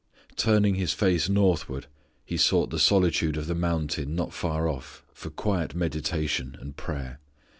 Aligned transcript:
Turning 0.35 0.73
His 0.73 0.93
face 0.93 1.29
northward 1.29 1.85
He 2.25 2.35
sought 2.35 2.71
the 2.71 2.79
solitude 2.79 3.37
of 3.37 3.45
the 3.45 3.53
mountain 3.53 4.15
not 4.15 4.33
far 4.33 4.67
off 4.67 5.03
for 5.13 5.29
quiet 5.29 5.75
meditation 5.75 6.57
and 6.59 6.75
prayer. 6.75 7.19